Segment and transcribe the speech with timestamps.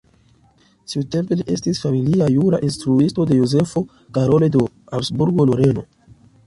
[0.93, 3.87] Tiutempe li estis familia jura instruisto de Jozefo
[4.19, 5.89] Karolo de Habsburgo-Loreno.